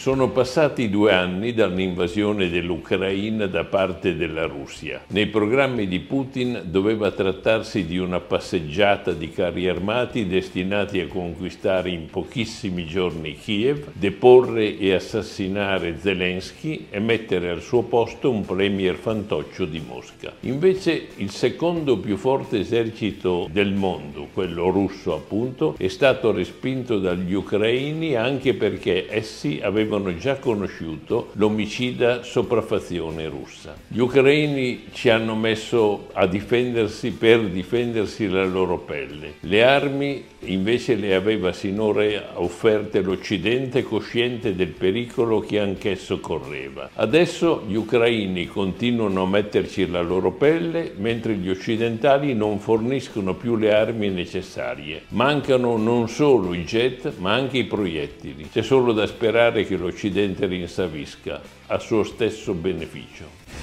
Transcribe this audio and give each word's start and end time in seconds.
Sono 0.00 0.30
passati 0.30 0.88
due 0.88 1.12
anni 1.12 1.52
dall'invasione 1.52 2.48
dell'Ucraina 2.48 3.44
da 3.46 3.64
parte 3.64 4.16
della 4.16 4.46
Russia. 4.46 5.02
Nei 5.08 5.26
programmi 5.26 5.86
di 5.86 6.00
Putin 6.00 6.62
doveva 6.64 7.10
trattarsi 7.10 7.84
di 7.84 7.98
una 7.98 8.18
passeggiata 8.18 9.12
di 9.12 9.30
carri 9.30 9.68
armati 9.68 10.26
destinati 10.26 11.00
a 11.00 11.06
conquistare 11.06 11.90
in 11.90 12.06
pochissimi 12.06 12.86
giorni 12.86 13.36
Kiev, 13.36 13.88
deporre 13.92 14.78
e 14.78 14.94
assassinare 14.94 15.98
Zelensky 16.00 16.86
e 16.88 16.98
mettere 16.98 17.50
al 17.50 17.60
suo 17.60 17.82
posto 17.82 18.30
un 18.30 18.46
premier 18.46 18.94
fantoccio 18.94 19.66
di 19.66 19.82
Mosca. 19.86 20.32
Invece 20.40 21.08
il 21.16 21.28
secondo 21.28 21.98
più 21.98 22.16
forte 22.16 22.60
esercito 22.60 23.50
del 23.52 23.74
mondo, 23.74 24.28
quello 24.32 24.70
russo 24.70 25.12
appunto, 25.12 25.74
è 25.76 25.88
stato 25.88 26.32
respinto 26.32 26.98
dagli 26.98 27.34
ucraini 27.34 28.14
anche 28.14 28.54
perché 28.54 29.04
essi 29.06 29.60
avevano 29.62 29.88
avevano 29.90 30.16
già 30.16 30.36
conosciuto 30.36 31.30
l'omicida 31.32 32.22
sopraffazione 32.22 33.26
russa. 33.26 33.74
Gli 33.88 33.98
ucraini 33.98 34.84
ci 34.92 35.08
hanno 35.08 35.34
messo 35.34 36.08
a 36.12 36.26
difendersi 36.26 37.10
per 37.10 37.40
difendersi 37.48 38.28
la 38.28 38.44
loro 38.44 38.78
pelle. 38.78 39.34
Le 39.40 39.64
armi 39.64 40.24
invece 40.44 40.94
le 40.94 41.14
aveva 41.14 41.52
sinora 41.52 42.32
offerte 42.34 43.00
l'Occidente 43.02 43.82
cosciente 43.82 44.54
del 44.54 44.68
pericolo 44.68 45.40
che 45.40 45.58
anch'esso 45.58 46.20
correva. 46.20 46.90
Adesso 46.94 47.64
gli 47.66 47.74
ucraini 47.74 48.46
continuano 48.46 49.22
a 49.22 49.26
metterci 49.26 49.88
la 49.88 50.02
loro 50.02 50.30
pelle 50.30 50.92
mentre 50.96 51.34
gli 51.34 51.48
occidentali 51.50 52.34
non 52.34 52.60
forniscono 52.60 53.34
più 53.34 53.56
le 53.56 53.74
armi 53.74 54.08
necessarie. 54.08 55.02
Mancano 55.08 55.76
non 55.76 56.08
solo 56.08 56.54
i 56.54 56.64
jet 56.64 57.12
ma 57.18 57.32
anche 57.32 57.58
i 57.58 57.64
proiettili. 57.64 58.48
C'è 58.50 58.62
solo 58.62 58.92
da 58.92 59.06
sperare 59.06 59.64
che 59.64 59.76
l'Occidente 59.80 60.46
rinsavisca 60.46 61.40
a 61.66 61.78
suo 61.78 62.04
stesso 62.04 62.52
beneficio. 62.52 63.59